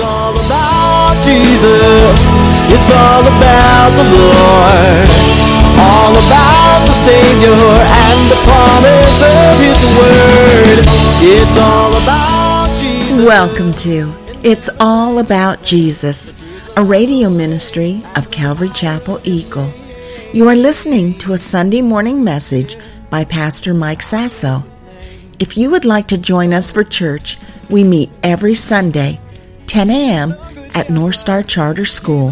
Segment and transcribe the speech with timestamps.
[0.00, 2.24] It's all about Jesus.
[2.72, 5.08] It's all about the Lord.
[5.76, 10.86] All about the Savior and the promise of His Word.
[11.20, 13.26] It's all about Jesus.
[13.26, 14.10] Welcome to
[14.42, 16.32] It's All About Jesus,
[16.78, 19.70] a radio ministry of Calvary Chapel Eagle.
[20.32, 22.78] You are listening to a Sunday morning message
[23.10, 24.64] by Pastor Mike Sasso.
[25.38, 27.36] If you would like to join us for church,
[27.68, 29.20] we meet every Sunday,
[29.70, 30.34] 10 a.m.
[30.74, 32.30] at North Star Charter School,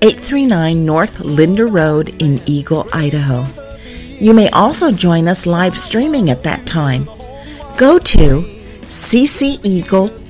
[0.00, 3.44] 839 North Linder Road in Eagle, Idaho.
[4.20, 7.06] You may also join us live streaming at that time.
[7.76, 8.42] Go to
[8.82, 10.22] cceagle.org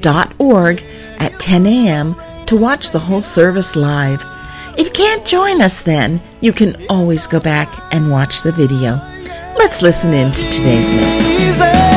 [1.19, 2.17] at 10 a.m.
[2.47, 4.25] to watch the whole service live.
[4.79, 8.93] If you can't join us then, you can always go back and watch the video.
[9.59, 11.88] Let's listen in to today's lesson.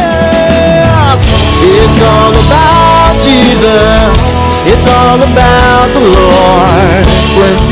[1.13, 4.31] It's all about Jesus.
[4.63, 7.05] It's all about the Lord.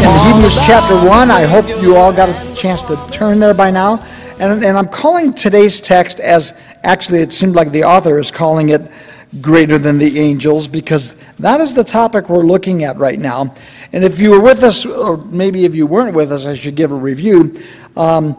[0.03, 1.31] in Hebrews chapter 1.
[1.31, 4.05] I hope you all got a chance to turn there by now.
[4.39, 8.69] And, and I'm calling today's text as actually it seemed like the author is calling
[8.69, 8.91] it
[9.39, 13.53] greater than the angels because that is the topic we're looking at right now.
[13.93, 16.75] And if you were with us, or maybe if you weren't with us, I should
[16.75, 17.55] give a review.
[17.95, 18.37] Um,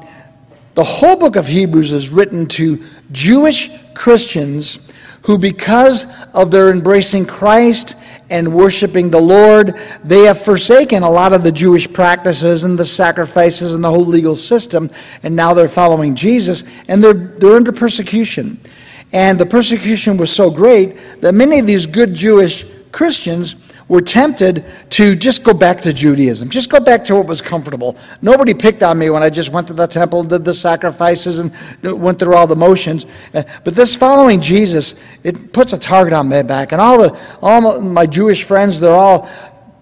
[0.74, 4.89] the whole book of Hebrews is written to Jewish Christians
[5.22, 7.96] who, because of their embracing Christ
[8.30, 12.84] and worshiping the Lord, they have forsaken a lot of the Jewish practices and the
[12.84, 14.90] sacrifices and the whole legal system,
[15.22, 18.60] and now they're following Jesus, and they're, they're under persecution.
[19.12, 23.56] And the persecution was so great that many of these good Jewish Christians
[23.90, 27.96] were tempted to just go back to Judaism, just go back to what was comfortable.
[28.22, 31.52] Nobody picked on me when I just went to the temple, did the sacrifices, and
[31.82, 33.06] went through all the motions.
[33.34, 36.70] Uh, but this following Jesus, it puts a target on my back.
[36.70, 39.28] And all, the, all my Jewish friends, they're all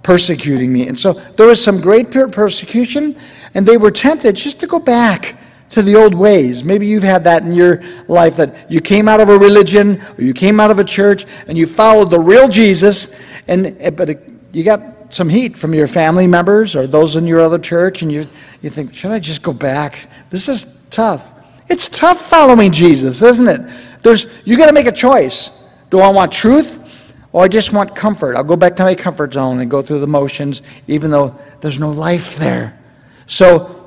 [0.02, 0.88] persecuting me.
[0.88, 3.14] And so there was some great persecution,
[3.52, 6.64] and they were tempted just to go back to the old ways.
[6.64, 10.24] Maybe you've had that in your life that you came out of a religion or
[10.24, 14.20] you came out of a church and you followed the real Jesus and eh, but
[14.52, 18.12] you got some heat from your family members or those in your other church, and
[18.12, 18.26] you
[18.60, 20.08] you think, should I just go back?
[20.30, 21.34] This is tough.
[21.68, 24.02] It's tough following Jesus, isn't it?
[24.02, 25.62] There's you got to make a choice.
[25.90, 26.84] Do I want truth?
[27.32, 28.36] Or I just want comfort.
[28.36, 31.78] I'll go back to my comfort zone and go through the motions, even though there's
[31.78, 32.78] no life there.
[33.26, 33.77] So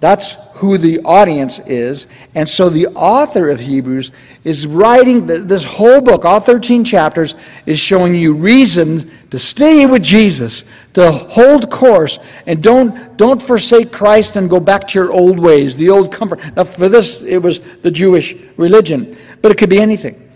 [0.00, 2.06] that's who the audience is.
[2.34, 4.12] And so the author of Hebrews
[4.44, 7.34] is writing this whole book, all 13 chapters,
[7.66, 10.64] is showing you reasons to stay with Jesus,
[10.94, 15.76] to hold course, and don't, don't forsake Christ and go back to your old ways,
[15.76, 16.40] the old comfort.
[16.56, 20.30] Now, for this, it was the Jewish religion, but it could be anything.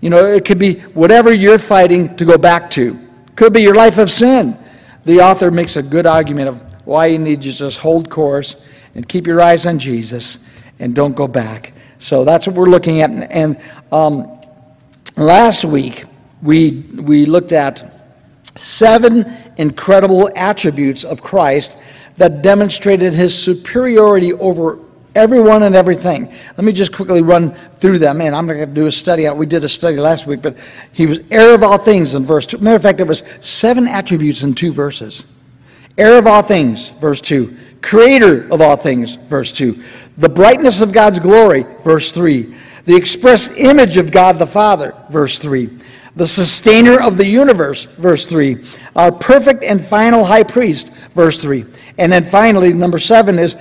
[0.00, 2.98] You know, it could be whatever you're fighting to go back to.
[3.36, 4.58] Could be your life of sin.
[5.04, 8.56] The author makes a good argument of why you need to just hold course
[8.94, 10.46] and keep your eyes on Jesus
[10.78, 11.72] and don't go back.
[11.98, 13.10] So that's what we're looking at.
[13.10, 13.60] And
[13.92, 14.40] um,
[15.16, 16.04] last week,
[16.42, 17.90] we, we looked at
[18.56, 21.78] seven incredible attributes of Christ
[22.16, 24.78] that demonstrated his superiority over
[25.14, 26.32] everyone and everything.
[26.56, 29.28] Let me just quickly run through them, and I'm going to do a study.
[29.30, 30.56] We did a study last week, but
[30.92, 32.58] he was heir of all things in verse 2.
[32.58, 35.24] Matter of fact, it was seven attributes in two verses.
[35.96, 39.80] Heir of all things, verse 2 creator of all things, verse 2.
[40.16, 42.54] The brightness of God's glory, verse 3.
[42.86, 45.68] The express image of God the Father, verse 3.
[46.16, 48.64] The sustainer of the universe, verse 3.
[48.96, 51.66] Our perfect and final high priest, verse 3.
[51.98, 53.56] And then finally, number 7 is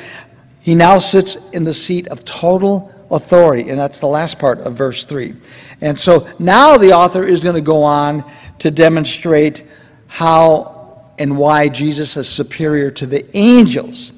[0.61, 3.69] he now sits in the seat of total authority.
[3.69, 5.35] And that's the last part of verse 3.
[5.81, 8.23] And so now the author is going to go on
[8.59, 9.65] to demonstrate
[10.07, 10.82] how
[11.17, 14.13] and why Jesus is superior to the angels.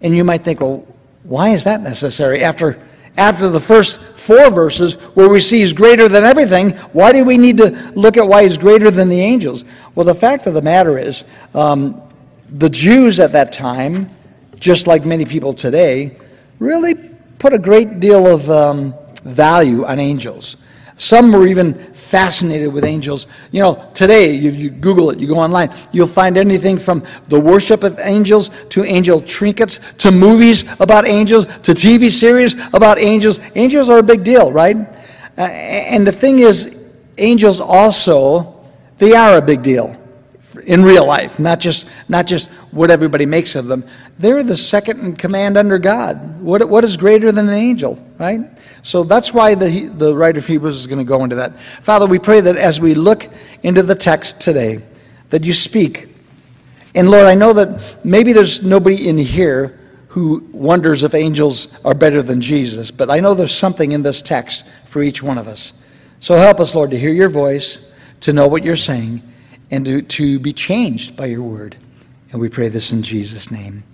[0.00, 0.86] And you might think, well,
[1.22, 2.42] why is that necessary?
[2.42, 2.80] After,
[3.16, 7.38] after the first four verses, where we see he's greater than everything, why do we
[7.38, 9.64] need to look at why he's greater than the angels?
[9.94, 12.00] Well, the fact of the matter is, um,
[12.50, 14.10] the Jews at that time,
[14.58, 16.16] just like many people today,
[16.58, 16.94] really
[17.38, 18.94] put a great deal of um,
[19.24, 20.56] value on angels.
[20.98, 23.28] Some were even fascinated with angels.
[23.52, 27.38] You know, today, you, you, Google it, you go online, you'll find anything from the
[27.38, 33.40] worship of angels to angel trinkets to movies about angels to TV series about angels.
[33.54, 34.76] Angels are a big deal, right?
[35.36, 36.80] Uh, and the thing is,
[37.16, 38.60] angels also,
[38.98, 39.97] they are a big deal
[40.60, 43.84] in real life, not just, not just what everybody makes of them.
[44.18, 46.40] They're the second in command under God.
[46.40, 48.40] What, what is greater than an angel, right?
[48.82, 51.60] So that's why the, the writer of Hebrews is going to go into that.
[51.60, 53.28] Father, we pray that as we look
[53.62, 54.82] into the text today,
[55.30, 56.08] that you speak.
[56.94, 59.78] And Lord, I know that maybe there's nobody in here
[60.08, 64.22] who wonders if angels are better than Jesus, but I know there's something in this
[64.22, 65.74] text for each one of us.
[66.20, 67.90] So help us, Lord, to hear your voice,
[68.20, 69.22] to know what you're saying,
[69.70, 71.76] and to, to be changed by your word.
[72.30, 73.84] And we pray this in Jesus' name.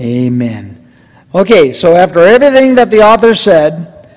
[0.00, 0.86] Amen.
[1.34, 4.08] Okay, so after everything that the author said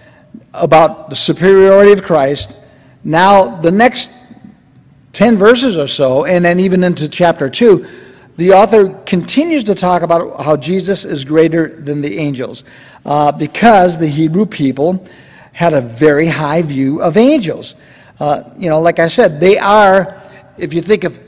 [0.54, 2.56] about the superiority of Christ,
[3.04, 4.12] now the next
[5.14, 7.86] 10 verses or so, and then even into chapter 2,
[8.38, 12.64] the author continues to talk about how Jesus is greater than the angels
[13.06, 15.06] uh, because the Hebrew people
[15.54, 17.76] had a very high view of angels.
[18.20, 20.21] Uh, you know, like I said, they are,
[20.58, 21.20] if you think of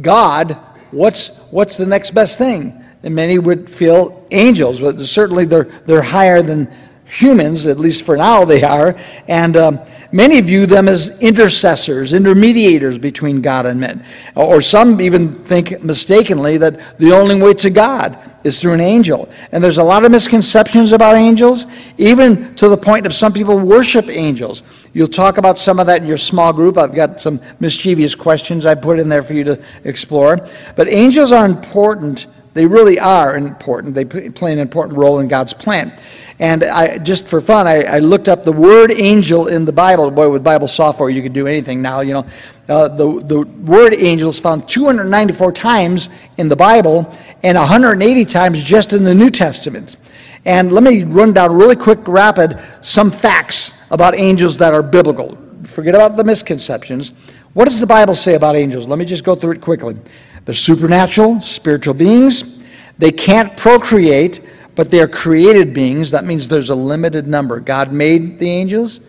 [0.00, 0.58] God,
[0.90, 2.82] what's, what's the next best thing?
[3.02, 6.72] And many would feel angels, but certainly they're, they're higher than
[7.04, 8.96] humans, at least for now they are.
[9.28, 9.80] And um,
[10.12, 14.04] many view them as intercessors, intermediators between God and men.
[14.34, 19.28] Or some even think mistakenly that the only way to God is through an angel.
[19.52, 21.66] And there's a lot of misconceptions about angels,
[21.98, 24.62] even to the point of some people worship angels.
[24.92, 26.76] You'll talk about some of that in your small group.
[26.76, 30.46] I've got some mischievous questions I put in there for you to explore.
[30.76, 32.26] But angels are important.
[32.54, 33.94] They really are important.
[33.94, 35.98] They play an important role in God's plan.
[36.42, 40.10] And I, just for fun, I, I, looked up the word angel in the Bible.
[40.10, 42.00] Boy, with Bible software, you could do anything now.
[42.00, 42.26] You know,
[42.68, 46.08] uh, the the word angel is found 294 times
[46.38, 49.96] in the Bible and 180 times just in the New Testament.
[50.44, 55.38] And let me run down really quick, rapid, some facts about angels that are biblical.
[55.62, 57.12] Forget about the misconceptions.
[57.52, 58.88] What does the Bible say about angels?
[58.88, 59.96] Let me just go through it quickly.
[60.44, 62.58] They're supernatural, spiritual beings.
[62.98, 64.40] They can't procreate
[64.74, 66.10] but they are created beings.
[66.10, 67.60] That means there's a limited number.
[67.60, 69.00] God made the angels,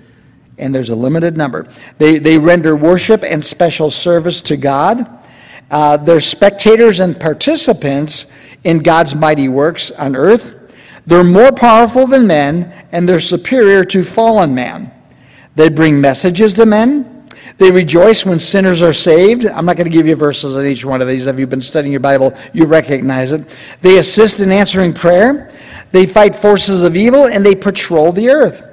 [0.57, 1.67] and there's a limited number.
[1.97, 5.09] They, they render worship and special service to God.
[5.71, 8.31] Uh, they're spectators and participants
[8.63, 10.55] in God's mighty works on earth.
[11.05, 14.91] They're more powerful than men, and they're superior to fallen man.
[15.55, 17.12] They bring messages to men.
[17.57, 19.45] They rejoice when sinners are saved.
[19.45, 21.27] I'm not going to give you verses on each one of these.
[21.27, 23.57] If you've been studying your Bible, you recognize it.
[23.81, 25.53] They assist in answering prayer.
[25.91, 28.63] They fight forces of evil and they patrol the earth.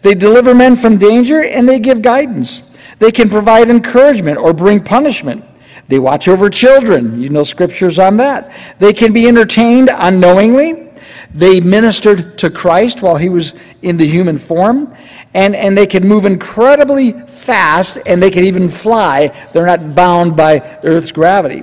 [0.00, 2.62] They deliver men from danger and they give guidance.
[2.98, 5.44] They can provide encouragement or bring punishment.
[5.88, 7.20] They watch over children.
[7.20, 8.52] You know scriptures on that.
[8.78, 10.91] They can be entertained unknowingly.
[11.34, 14.94] They ministered to Christ while he was in the human form.
[15.34, 19.28] And, and they can move incredibly fast and they can even fly.
[19.52, 21.62] They're not bound by Earth's gravity.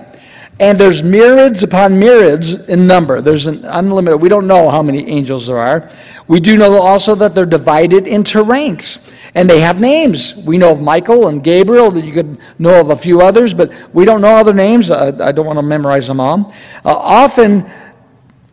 [0.62, 3.22] And there's myriads upon myriads in number.
[3.22, 5.90] There's an unlimited, we don't know how many angels there are.
[6.28, 9.00] We do know also that they're divided into ranks.
[9.36, 10.36] And they have names.
[10.36, 14.04] We know of Michael and Gabriel, you could know of a few others, but we
[14.04, 14.90] don't know other names.
[14.90, 16.54] I, I don't want to memorize them all.
[16.84, 17.72] Uh, often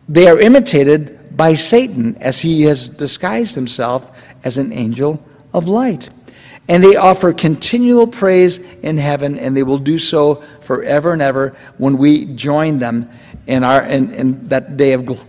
[0.09, 4.11] they are imitated by Satan as he has disguised himself
[4.43, 5.23] as an angel
[5.53, 6.09] of light.
[6.67, 11.55] And they offer continual praise in heaven, and they will do so forever and ever
[11.77, 13.09] when we join them
[13.45, 15.25] in, our, in, in that day of gl-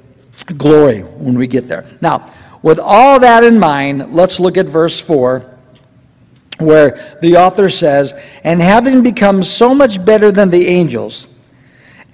[0.56, 1.86] glory when we get there.
[2.00, 2.32] Now,
[2.62, 5.58] with all that in mind, let's look at verse 4,
[6.58, 11.28] where the author says, And having become so much better than the angels,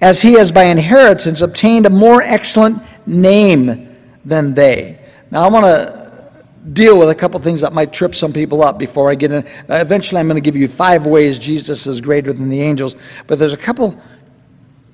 [0.01, 4.99] as he has by inheritance obtained a more excellent name than they.
[5.31, 6.05] Now, I want to
[6.73, 9.45] deal with a couple things that might trip some people up before I get in.
[9.45, 12.95] Uh, eventually, I'm going to give you five ways Jesus is greater than the angels,
[13.27, 13.99] but there's a couple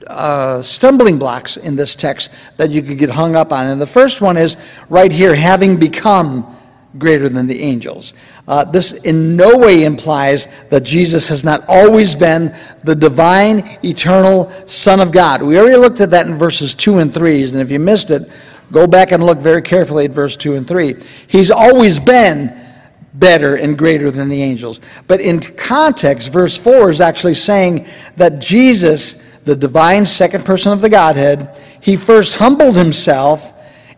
[0.08, 3.67] uh, stumbling blocks in this text that you could get hung up on.
[3.67, 4.58] And the first one is
[4.89, 6.58] right here, having become
[6.98, 8.13] greater than the angels.
[8.48, 14.51] Uh, this in no way implies that Jesus has not always been the divine, eternal
[14.65, 15.41] Son of God.
[15.41, 18.29] We already looked at that in verses 2 and 3, and if you missed it,
[18.71, 20.95] Go back and look very carefully at verse 2 and 3.
[21.27, 22.57] He's always been
[23.13, 24.79] better and greater than the angels.
[25.07, 30.79] But in context, verse 4 is actually saying that Jesus, the divine second person of
[30.79, 33.51] the Godhead, he first humbled himself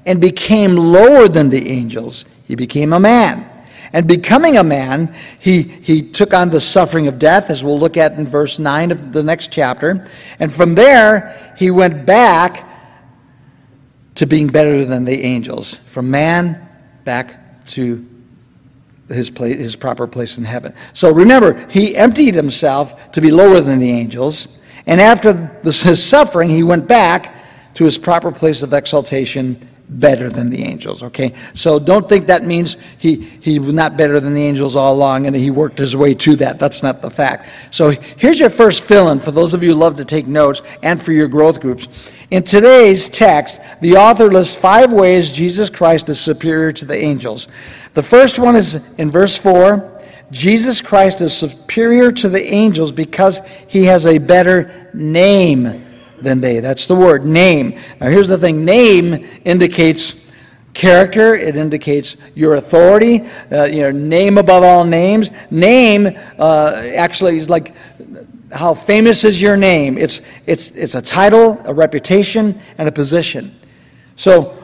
[0.05, 2.25] and became lower than the angels.
[2.53, 3.49] He became a man.
[3.93, 7.97] And becoming a man, he, he took on the suffering of death, as we'll look
[7.97, 10.07] at in verse 9 of the next chapter.
[10.39, 12.63] And from there, he went back
[14.13, 16.69] to being better than the angels, from man
[17.05, 18.07] back to
[19.09, 20.75] his, place, his proper place in heaven.
[20.93, 26.03] So remember, he emptied himself to be lower than the angels, and after this, his
[26.03, 27.33] suffering, he went back
[27.73, 29.67] to his proper place of exaltation,
[29.99, 31.33] better than the angels, okay?
[31.53, 35.27] So don't think that means he, he was not better than the angels all along
[35.27, 36.59] and he worked his way to that.
[36.59, 37.49] That's not the fact.
[37.71, 40.61] So here's your first fill in for those of you who love to take notes
[40.81, 41.87] and for your growth groups.
[42.31, 47.47] In today's text, the author lists five ways Jesus Christ is superior to the angels.
[47.93, 49.91] The first one is in verse 4
[50.31, 55.85] Jesus Christ is superior to the angels because he has a better name
[56.23, 56.59] than they.
[56.59, 57.79] That's the word, name.
[57.99, 59.13] Now, here's the thing name
[59.45, 60.23] indicates
[60.73, 65.29] character, it indicates your authority, uh, your name above all names.
[65.51, 66.07] Name
[66.39, 67.75] uh, actually is like
[68.53, 69.97] how famous is your name?
[69.97, 73.59] It's, it's, it's a title, a reputation, and a position.
[74.15, 74.59] So,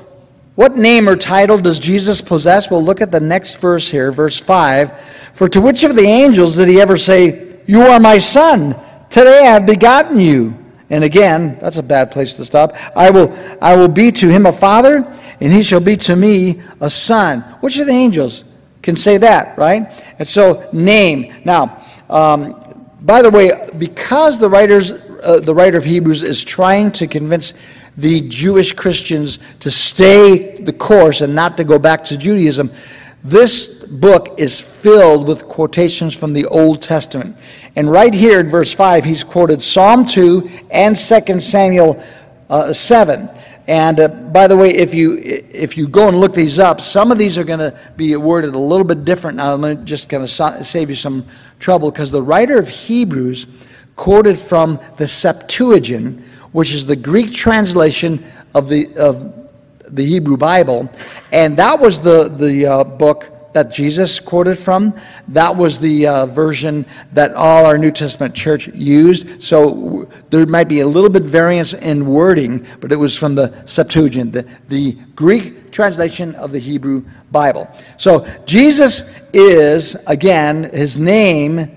[0.56, 2.70] what name or title does Jesus possess?
[2.70, 5.00] Well, look at the next verse here, verse 5.
[5.34, 8.76] For to which of the angels did he ever say, You are my son?
[9.10, 10.59] Today I have begotten you.
[10.90, 12.76] And again, that's a bad place to stop.
[12.96, 13.32] I will,
[13.62, 15.06] I will be to him a father,
[15.40, 17.42] and he shall be to me a son.
[17.62, 18.46] Which of the angels
[18.82, 19.88] can say that, right?
[20.18, 21.36] And so, name.
[21.46, 22.60] Now, um,
[23.02, 27.54] by the way, because the writers, uh, the writer of Hebrews is trying to convince
[27.98, 32.72] the Jewish Christians to stay the course and not to go back to Judaism,
[33.24, 37.38] this book is filled with quotations from the Old Testament.
[37.76, 42.04] And right here in verse 5, he's quoted Psalm 2 and 2 Samuel
[42.50, 43.30] uh, 7.
[43.68, 47.12] And uh, by the way, if you if you go and look these up, some
[47.12, 49.38] of these are going to be worded a little bit different.
[49.38, 51.24] Now, I'm just going to of save you some
[51.60, 53.46] trouble because the writer of Hebrews
[53.96, 56.20] quoted from the Septuagint,
[56.52, 59.36] which is the Greek translation of the of
[59.88, 60.90] the Hebrew Bible,
[61.32, 64.98] and that was the the uh, book that Jesus quoted from.
[65.28, 69.42] That was the uh, version that all our New Testament church used.
[69.42, 73.36] So w- there might be a little bit variance in wording, but it was from
[73.36, 77.68] the Septuagint, the, the Greek translation of the Hebrew Bible.
[77.98, 81.76] So Jesus is, again, his name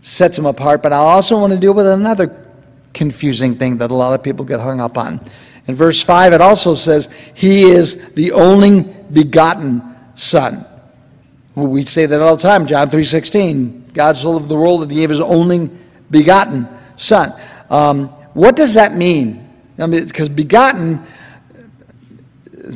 [0.00, 2.44] sets him apart, but I also want to deal with another
[2.92, 5.20] confusing thing that a lot of people get hung up on.
[5.66, 8.82] In verse 5, it also says, He is the only
[9.12, 9.82] begotten
[10.14, 10.66] Son.
[11.54, 13.94] We say that all the time, John 3.16.
[13.94, 15.70] God so loved the world that he gave his only
[16.10, 17.32] begotten son.
[17.70, 19.48] Um, what does that mean?
[19.78, 20.96] I mean, because begotten,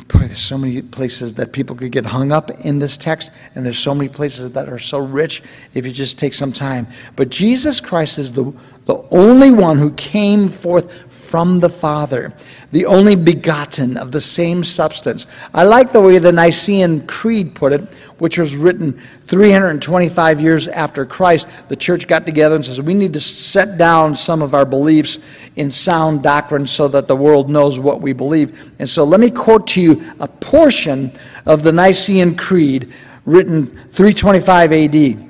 [0.08, 3.66] boy, there's so many places that people could get hung up in this text, and
[3.66, 5.42] there's so many places that are so rich
[5.75, 6.87] if you just take some time.
[7.16, 8.52] But Jesus Christ is the,
[8.87, 12.32] the only one who came forth from the Father,
[12.73, 15.26] the only begotten of the same substance.
[15.52, 21.04] I like the way the Nicene Creed put it, which was written 325 years after
[21.04, 21.47] Christ.
[21.68, 25.18] The church got together and says, We need to set down some of our beliefs
[25.56, 28.73] in sound doctrine so that the world knows what we believe.
[28.78, 31.12] And so let me quote to you a portion
[31.44, 32.90] of the Nicene Creed
[33.26, 35.28] written 325 AD.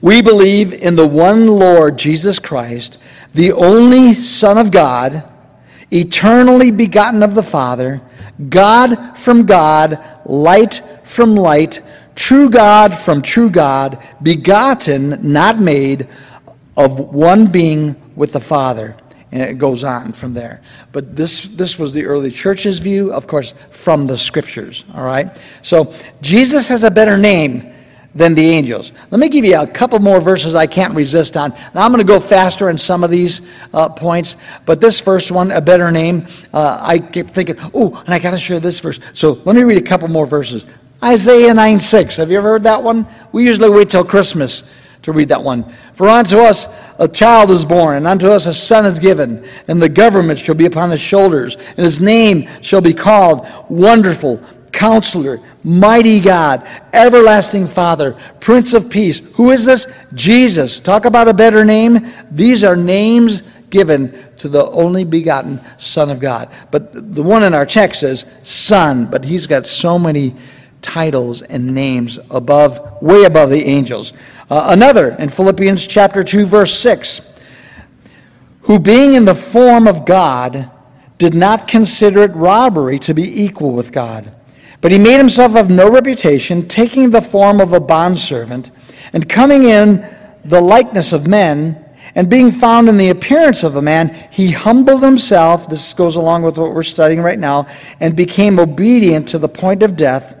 [0.00, 2.98] We believe in the one Lord Jesus Christ,
[3.36, 5.30] the only Son of God,
[5.90, 8.00] eternally begotten of the Father,
[8.48, 11.82] God from God, light from light,
[12.14, 16.08] true God from true God, begotten, not made,
[16.78, 18.96] of one being with the Father.
[19.32, 20.62] And it goes on from there.
[20.92, 24.86] But this, this was the early church's view, of course, from the scriptures.
[24.94, 25.42] All right?
[25.60, 27.74] So Jesus has a better name
[28.16, 28.92] than the angels.
[29.10, 31.50] Let me give you a couple more verses I can't resist on.
[31.74, 33.42] Now, I'm going to go faster in some of these
[33.74, 38.14] uh, points, but this first one, a better name, uh, I keep thinking, oh, and
[38.14, 38.98] I got to share this verse.
[39.12, 40.66] So let me read a couple more verses.
[41.04, 42.16] Isaiah 9 6.
[42.16, 43.06] Have you ever heard that one?
[43.32, 44.64] We usually wait till Christmas
[45.02, 45.72] to read that one.
[45.92, 49.80] For unto us a child is born, and unto us a son is given, and
[49.80, 54.42] the government shall be upon his shoulders, and his name shall be called Wonderful
[54.76, 59.20] Counselor, Mighty God, Everlasting Father, Prince of Peace.
[59.34, 59.86] Who is this?
[60.12, 60.80] Jesus.
[60.80, 62.12] Talk about a better name.
[62.30, 66.50] These are names given to the only begotten Son of God.
[66.70, 70.36] But the one in our text says Son, but he's got so many
[70.82, 74.12] titles and names above, way above the angels.
[74.50, 77.22] Uh, another in Philippians chapter 2, verse 6,
[78.60, 80.70] who being in the form of God,
[81.16, 84.35] did not consider it robbery to be equal with God
[84.86, 88.70] but he made himself of no reputation, taking the form of a bondservant,
[89.12, 90.08] and coming in
[90.44, 95.02] the likeness of men, and being found in the appearance of a man, he humbled
[95.02, 95.68] himself.
[95.68, 97.66] This goes along with what we're studying right now,
[97.98, 100.40] and became obedient to the point of death,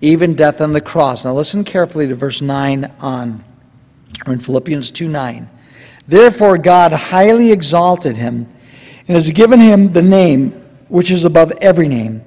[0.00, 1.24] even death on the cross.
[1.24, 3.44] Now listen carefully to verse 9 on,
[4.28, 5.50] or in Philippians 2 9.
[6.06, 8.46] Therefore, God highly exalted him
[9.08, 10.52] and has given him the name
[10.86, 12.22] which is above every name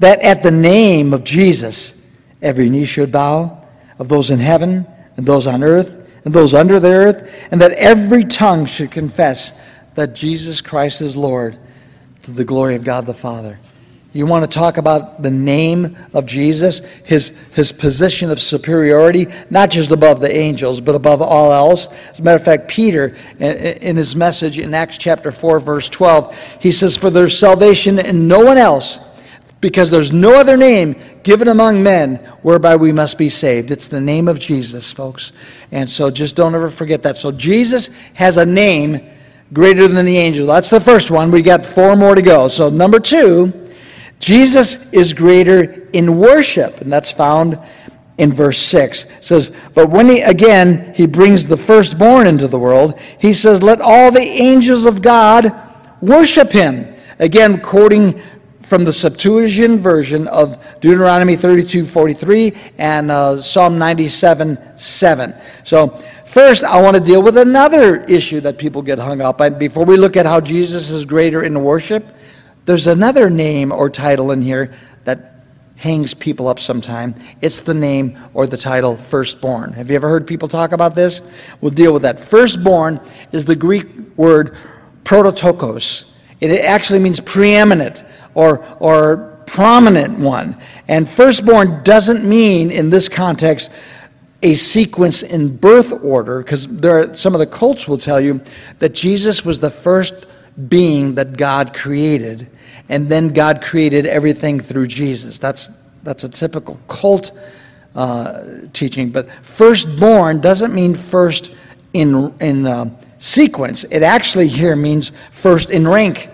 [0.00, 2.00] that at the name of Jesus,
[2.42, 3.66] every knee should bow,
[3.98, 4.86] of those in heaven,
[5.16, 9.52] and those on earth, and those under the earth, and that every tongue should confess
[9.94, 11.58] that Jesus Christ is Lord
[12.22, 13.58] to the glory of God the Father.
[14.14, 19.70] You want to talk about the name of Jesus, his, his position of superiority, not
[19.70, 21.88] just above the angels, but above all else.
[22.10, 26.58] As a matter of fact, Peter, in his message in Acts chapter 4, verse 12,
[26.60, 29.00] he says, For there's salvation in no one else,
[29.64, 33.70] because there's no other name given among men whereby we must be saved.
[33.70, 35.32] It's the name of Jesus, folks.
[35.72, 37.16] And so just don't ever forget that.
[37.16, 39.10] So Jesus has a name
[39.54, 40.46] greater than the angel.
[40.46, 41.30] That's the first one.
[41.30, 42.48] We got four more to go.
[42.48, 43.70] So, number two,
[44.18, 47.58] Jesus is greater in worship, and that's found
[48.18, 49.04] in verse 6.
[49.06, 53.62] It says, But when he, again, he brings the firstborn into the world, he says,
[53.62, 55.50] Let all the angels of God
[56.02, 56.94] worship him.
[57.18, 58.20] Again, quoting
[58.64, 65.34] from the Septuagint version of Deuteronomy 32 43 and uh, Psalm 97 7.
[65.64, 69.58] So, first, I want to deal with another issue that people get hung up on
[69.58, 72.14] before we look at how Jesus is greater in worship.
[72.64, 75.34] There's another name or title in here that
[75.76, 77.14] hangs people up sometime.
[77.42, 79.72] It's the name or the title firstborn.
[79.74, 81.20] Have you ever heard people talk about this?
[81.60, 82.18] We'll deal with that.
[82.18, 83.00] Firstborn
[83.32, 84.56] is the Greek word
[85.04, 86.06] prototokos.
[86.40, 88.02] It actually means preeminent
[88.34, 90.56] or, or prominent one.
[90.88, 93.70] And firstborn doesn't mean, in this context,
[94.42, 98.42] a sequence in birth order, because there are, some of the cults will tell you
[98.78, 100.26] that Jesus was the first
[100.68, 102.48] being that God created,
[102.88, 105.38] and then God created everything through Jesus.
[105.38, 105.70] That's,
[106.02, 107.32] that's a typical cult
[107.94, 109.10] uh, teaching.
[109.10, 111.54] But firstborn doesn't mean first
[111.94, 116.28] in, in uh, sequence, it actually here means first in rank.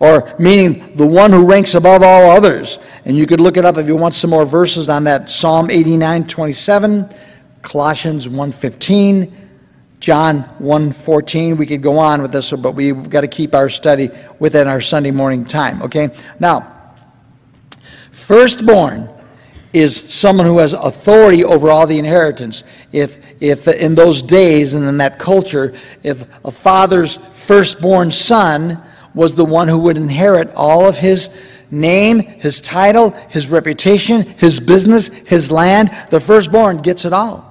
[0.00, 2.78] Or meaning the one who ranks above all others.
[3.04, 5.28] And you could look it up if you want some more verses on that.
[5.28, 7.08] Psalm 89 27,
[7.62, 9.48] Colossians 1 15,
[10.00, 11.56] John 1:14.
[11.56, 14.80] We could go on with this, but we've got to keep our study within our
[14.80, 16.10] Sunday morning time, okay?
[16.38, 16.72] Now,
[18.12, 19.08] firstborn
[19.72, 22.64] is someone who has authority over all the inheritance.
[22.92, 28.82] If if in those days and in that culture, if a father's firstborn son
[29.18, 31.28] was the one who would inherit all of his
[31.72, 37.44] name, his title, his reputation, his business, his land, the firstborn gets it all.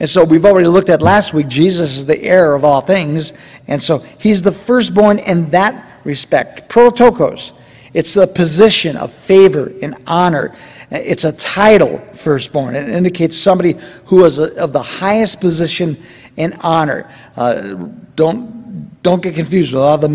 [0.00, 3.34] And so we've already looked at last week, Jesus is the heir of all things.
[3.68, 6.70] And so he's the firstborn in that respect.
[6.70, 7.52] Protokos.
[7.92, 10.56] It's a position of favor and honor.
[10.90, 12.74] It's a title, firstborn.
[12.74, 16.02] It indicates somebody who is a, of the highest position
[16.38, 17.12] and honor.
[17.36, 20.08] Uh, don't, don't get confused with all the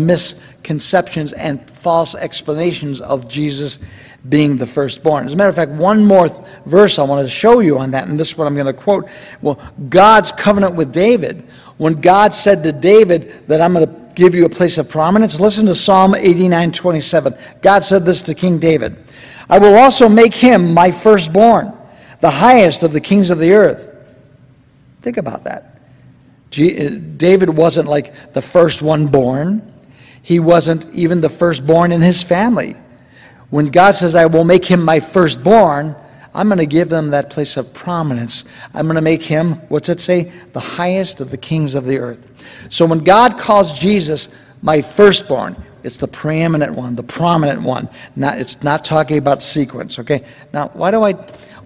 [0.68, 3.78] misconceptions and false explanations of Jesus
[4.28, 5.24] being the firstborn.
[5.24, 7.92] As a matter of fact, one more th- verse I want to show you on
[7.92, 9.08] that, and this is what I'm going to quote.
[9.40, 14.34] Well, God's covenant with David, when God said to David that I'm going to give
[14.34, 17.34] you a place of prominence, listen to Psalm 89 27.
[17.62, 18.96] God said this to King David
[19.48, 21.72] I will also make him my firstborn,
[22.20, 23.88] the highest of the kings of the earth.
[25.00, 25.80] Think about that.
[26.52, 29.77] Uh, David wasn't like the first one born.
[30.28, 32.76] He wasn't even the firstborn in his family.
[33.48, 35.96] When God says, I will make him my firstborn,
[36.34, 38.44] I'm going to give them that place of prominence.
[38.74, 40.30] I'm going to make him, what's it say?
[40.52, 42.28] The highest of the kings of the earth.
[42.68, 44.28] So when God calls Jesus
[44.60, 47.88] my firstborn, it's the preeminent one, the prominent one.
[48.14, 50.26] Not, it's not talking about sequence, okay?
[50.52, 51.12] Now, why do I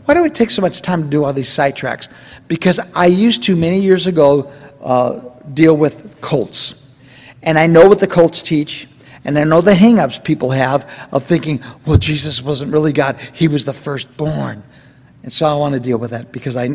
[0.05, 2.09] why do I take so much time to do all these sidetracks?
[2.47, 5.21] Because I used to, many years ago, uh,
[5.53, 6.82] deal with cults.
[7.43, 8.89] And I know what the cults teach.
[9.25, 13.49] And I know the hangups people have of thinking, well, Jesus wasn't really God, he
[13.49, 14.65] was the firstborn.
[15.23, 16.75] And so I want to deal with that because I,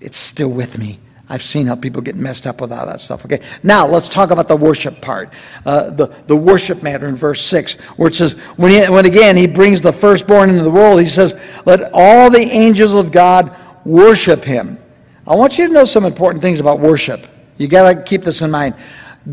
[0.00, 1.00] it's still with me.
[1.28, 3.26] I've seen how people get messed up with all that stuff.
[3.26, 5.30] Okay, now let's talk about the worship part,
[5.66, 9.36] uh, the the worship matter in verse six, where it says, when he, when again
[9.36, 13.54] he brings the firstborn into the world, he says, "Let all the angels of God
[13.84, 14.78] worship him."
[15.26, 17.26] I want you to know some important things about worship.
[17.58, 18.74] You got to keep this in mind.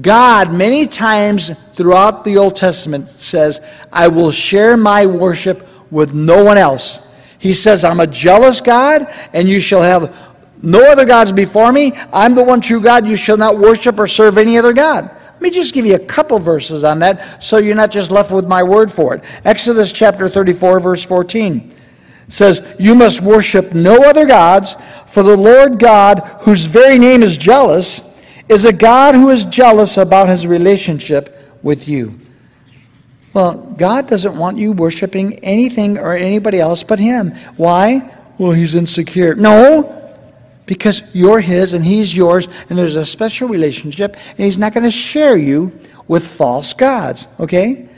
[0.02, 6.44] God, many times throughout the Old Testament, says, I will share my worship with no
[6.44, 7.00] one else.
[7.40, 11.94] He says, I'm a jealous God, and you shall have no other gods before me.
[12.12, 13.06] I'm the one true God.
[13.06, 15.10] You shall not worship or serve any other God.
[15.34, 18.32] Let me just give you a couple verses on that so you're not just left
[18.32, 19.24] with my word for it.
[19.44, 21.74] Exodus chapter 34, verse 14
[22.30, 27.38] says, You must worship no other gods, for the Lord God, whose very name is
[27.38, 28.15] jealous,
[28.48, 32.20] is a God who is jealous about his relationship with you.
[33.36, 37.32] Well, God doesn't want you worshiping anything or anybody else but Him.
[37.58, 38.16] Why?
[38.40, 39.36] Well, He's insecure.
[39.36, 40.16] No,
[40.66, 44.86] because you're His and He's yours, and there's a special relationship, and He's not going
[44.86, 45.78] to share you
[46.08, 47.90] with false gods, okay?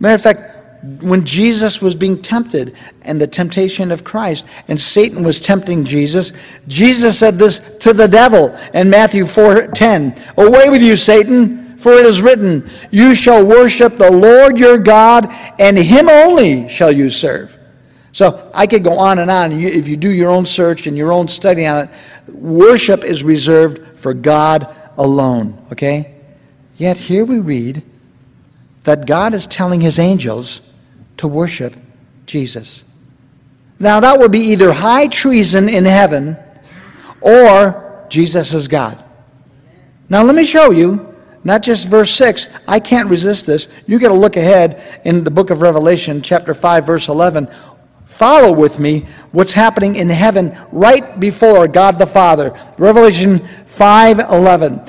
[0.00, 0.57] Matter of fact,
[1.00, 6.32] when Jesus was being tempted and the temptation of Christ, and Satan was tempting Jesus,
[6.66, 12.06] Jesus said this to the devil in Matthew 4:10, "Away with you, Satan, for it
[12.06, 17.56] is written, you shall worship the Lord your God, and him only shall you serve."
[18.12, 19.52] So I could go on and on.
[19.52, 21.88] If you do your own search and your own study on it,
[22.32, 26.14] worship is reserved for God alone, okay?
[26.76, 27.82] Yet here we read
[28.84, 30.60] that God is telling his angels
[31.18, 31.76] to worship
[32.26, 32.84] Jesus.
[33.78, 36.36] Now, that would be either high treason in heaven
[37.20, 39.04] or Jesus is God.
[40.08, 42.48] Now, let me show you, not just verse 6.
[42.66, 43.68] I can't resist this.
[43.86, 47.48] You got to look ahead in the book of Revelation, chapter 5, verse 11.
[48.06, 52.58] Follow with me what's happening in heaven right before God the Father.
[52.78, 54.80] Revelation 5 11.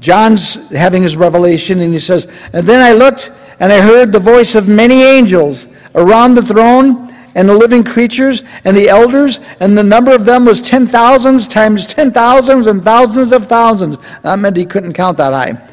[0.00, 4.18] John's having his revelation, and he says, And then I looked, and I heard the
[4.18, 9.76] voice of many angels around the throne and the living creatures and the elders, and
[9.76, 13.96] the number of them was ten thousands times ten thousands and thousands of thousands.
[14.22, 15.70] That meant he couldn't count that high.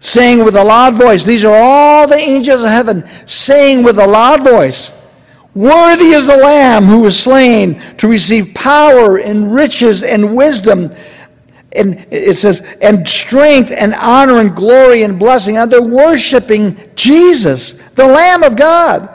[0.00, 4.06] Saying with a loud voice, these are all the angels of heaven, saying with a
[4.06, 4.92] loud voice,
[5.54, 10.94] Worthy is the Lamb who was slain to receive power and riches and wisdom.
[11.72, 15.56] And it says, and strength and honor and glory and blessing.
[15.56, 19.09] And they're worshiping Jesus, the Lamb of God.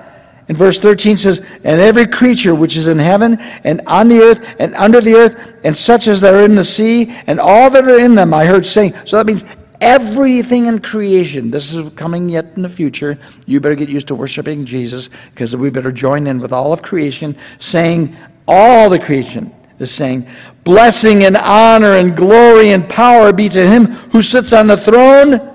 [0.47, 4.55] And verse 13 says, And every creature which is in heaven and on the earth
[4.59, 7.99] and under the earth, and such as are in the sea, and all that are
[7.99, 8.93] in them, I heard saying.
[9.05, 9.43] So that means
[9.81, 11.49] everything in creation.
[11.49, 13.17] This is coming yet in the future.
[13.47, 16.81] You better get used to worshiping Jesus because we better join in with all of
[16.83, 18.15] creation, saying,
[18.47, 20.27] All the creation is saying,
[20.63, 25.53] Blessing and honor and glory and power be to him who sits on the throne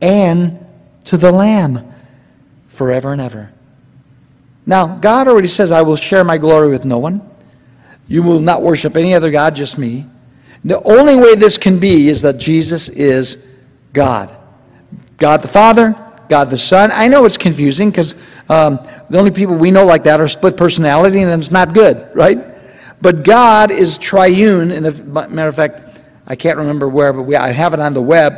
[0.00, 0.66] and
[1.04, 1.94] to the Lamb
[2.68, 3.52] forever and ever.
[4.68, 7.22] Now, God already says, I will share my glory with no one.
[8.06, 10.06] You will not worship any other God, just me.
[10.62, 13.48] The only way this can be is that Jesus is
[13.94, 14.28] God.
[15.16, 15.96] God the Father,
[16.28, 16.90] God the Son.
[16.92, 18.14] I know it's confusing because
[18.50, 18.78] um,
[19.08, 22.38] the only people we know like that are split personality, and it's not good, right?
[23.00, 24.70] But God is triune.
[24.70, 27.94] And if, matter of fact, I can't remember where, but we, I have it on
[27.94, 28.34] the web.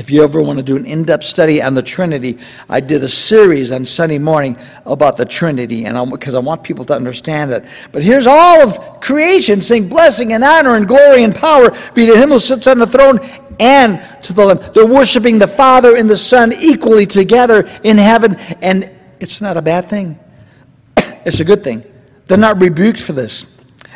[0.00, 2.38] If you ever want to do an in depth study on the Trinity,
[2.70, 6.62] I did a series on Sunday morning about the Trinity, and because I, I want
[6.62, 7.66] people to understand it.
[7.92, 12.16] But here's all of creation saying, Blessing and honor and glory and power be to
[12.16, 13.18] him who sits on the throne
[13.60, 14.72] and to the Lamb.
[14.72, 18.88] They're worshiping the Father and the Son equally together in heaven, and
[19.20, 20.18] it's not a bad thing.
[20.96, 21.84] it's a good thing.
[22.26, 23.44] They're not rebuked for this.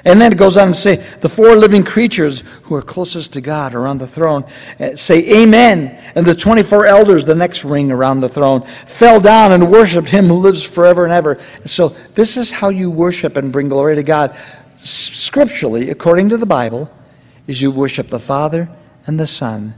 [0.04, 3.40] And then it goes on to say, the four living creatures who are closest to
[3.40, 4.44] God around the throne
[4.78, 5.98] eh, say, Amen.
[6.14, 10.26] And the 24 elders, the next ring around the throne, fell down and worshiped him
[10.26, 11.40] who lives forever and ever.
[11.64, 14.36] So this is how you worship and bring glory to God.
[14.76, 16.90] Scripturally, according to the Bible,
[17.46, 18.68] is you worship the Father
[19.06, 19.74] and the Son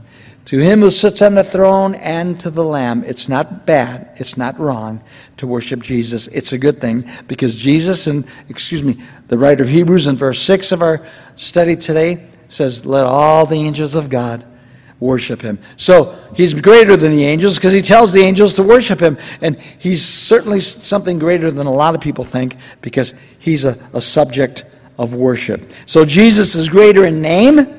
[0.47, 3.03] to him who sits on the throne and to the Lamb.
[3.03, 5.03] It's not bad, it's not wrong
[5.35, 6.27] to worship Jesus.
[6.27, 10.41] It's a good thing because Jesus, and excuse me, the writer of Hebrews in verse
[10.41, 14.45] 6 of our study today says, Let all the angels of God
[15.01, 15.59] worship him.
[15.75, 19.17] So he's greater than the angels because he tells the angels to worship him.
[19.41, 23.99] And he's certainly something greater than a lot of people think because he's a, a
[23.99, 24.63] subject
[24.97, 25.73] of worship.
[25.87, 27.76] So Jesus is greater in name.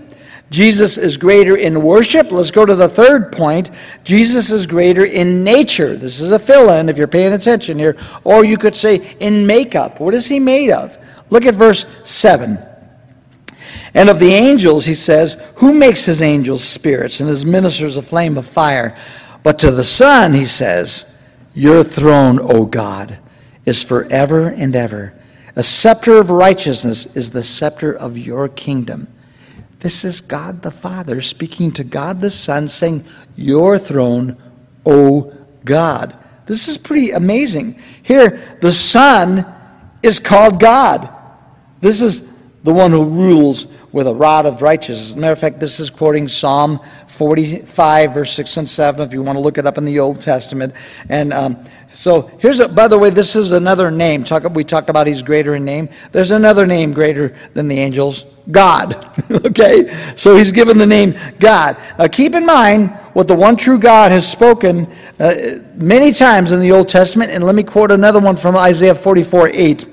[0.51, 2.33] Jesus is greater in worship.
[2.33, 3.71] Let's go to the third point.
[4.03, 5.97] Jesus is greater in nature.
[5.97, 7.97] This is a fill in if you're paying attention here.
[8.25, 10.01] Or you could say in makeup.
[10.01, 10.97] What is he made of?
[11.29, 12.59] Look at verse 7.
[13.95, 18.03] And of the angels, he says, Who makes his angels spirits and his ministers a
[18.03, 18.97] flame of fire?
[19.43, 21.15] But to the Son, he says,
[21.55, 23.19] Your throne, O God,
[23.67, 25.15] is forever and ever.
[25.57, 29.09] A scepter of righteousness is the scepter of your kingdom.
[29.81, 33.05] This is God the Father speaking to God the Son, saying,
[33.37, 34.37] Your throne,
[34.85, 35.33] O
[35.64, 36.17] God.
[36.47, 37.81] This is pretty amazing.
[38.03, 39.47] Here, the Son
[40.03, 41.09] is called God.
[41.81, 42.29] This is
[42.64, 45.11] the one who rules with a rod of righteousness.
[45.11, 49.12] As a matter of fact, this is quoting Psalm 45, verse 6 and 7, if
[49.12, 50.75] you want to look it up in the Old Testament.
[51.09, 54.22] And um, so here's, a, by the way, this is another name.
[54.22, 55.88] Talk, we talked about he's greater in name.
[56.12, 58.94] There's another name greater than the angels God.
[59.31, 60.14] okay?
[60.14, 61.77] So he's given the name God.
[61.98, 64.87] Now keep in mind what the one true God has spoken
[65.18, 65.35] uh,
[65.74, 67.31] many times in the Old Testament.
[67.31, 69.87] And let me quote another one from Isaiah 44 8.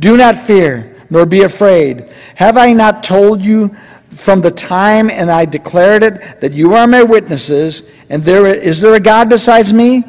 [0.00, 2.12] Do not fear, nor be afraid.
[2.36, 3.74] Have I not told you
[4.10, 8.80] from the time and I declared it that you are my witnesses, and there is
[8.80, 10.04] there a God besides me?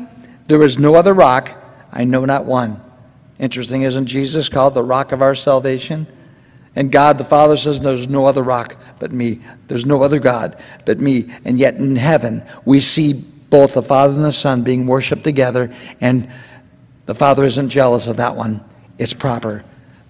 [0.50, 1.56] There is no other rock,
[1.92, 2.82] I know not one.
[3.38, 6.08] Interesting, isn't Jesus called the rock of our salvation?
[6.76, 9.42] And God the Father says, There's no other rock but me.
[9.68, 11.32] There's no other God but me.
[11.46, 15.72] And yet in heaven, we see both the Father and the Son being worshiped together,
[16.02, 16.28] and
[17.06, 18.64] the Father isn't jealous of that one.
[18.98, 19.64] It's proper.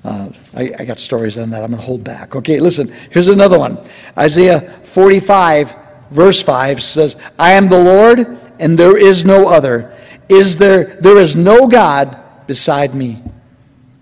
[0.06, 2.34] Uh, I, I, got stories on that I'm going to hold back.
[2.34, 3.78] Okay, listen, here's another one.
[4.18, 5.76] Isaiah 45,
[6.12, 9.94] verse 5 says, I am the Lord, and there is no other.
[10.30, 13.22] Is there, there is no God beside me.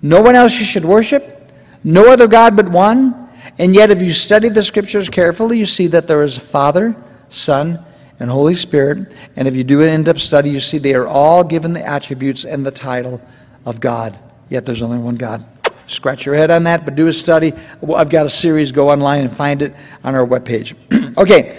[0.01, 1.51] No one else you should worship,
[1.83, 3.29] no other God but one.
[3.57, 6.95] And yet, if you study the scriptures carefully, you see that there is a Father,
[7.29, 7.83] Son,
[8.19, 9.15] and Holy Spirit.
[9.35, 11.83] And if you do an in depth study, you see they are all given the
[11.83, 13.19] attributes and the title
[13.65, 14.19] of God.
[14.49, 15.43] Yet there's only one God
[15.87, 17.53] scratch your head on that, but do a study.
[17.95, 18.71] I've got a series.
[18.71, 20.75] Go online and find it on our webpage.
[21.17, 21.57] okay.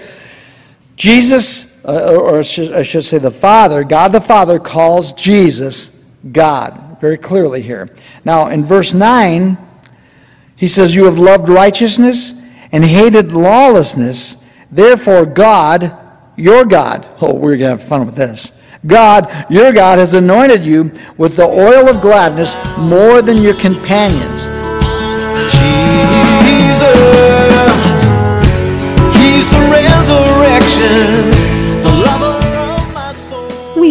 [0.96, 5.98] Jesus, uh, or I should say the Father, God the Father calls Jesus
[6.30, 7.88] God very clearly here.
[8.24, 9.56] Now, in verse 9,
[10.54, 12.34] he says, You have loved righteousness
[12.72, 14.36] and hated lawlessness.
[14.70, 15.96] Therefore, God,
[16.36, 18.52] your God, oh, we're going to have fun with this
[18.86, 24.44] God, your God, has anointed you with the oil of gladness more than your companions.
[25.50, 26.92] Jesus,
[29.16, 31.47] He's the resurrection,